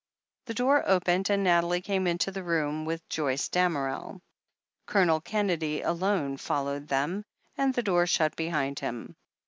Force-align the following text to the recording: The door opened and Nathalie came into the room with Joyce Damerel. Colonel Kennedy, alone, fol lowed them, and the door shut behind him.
The 0.47 0.55
door 0.55 0.81
opened 0.89 1.29
and 1.29 1.43
Nathalie 1.43 1.79
came 1.79 2.07
into 2.07 2.31
the 2.31 2.41
room 2.41 2.85
with 2.85 3.07
Joyce 3.07 3.47
Damerel. 3.49 4.19
Colonel 4.87 5.21
Kennedy, 5.21 5.83
alone, 5.83 6.37
fol 6.37 6.63
lowed 6.63 6.87
them, 6.87 7.23
and 7.55 7.75
the 7.75 7.83
door 7.83 8.07
shut 8.07 8.35
behind 8.35 8.79
him. 8.79 9.15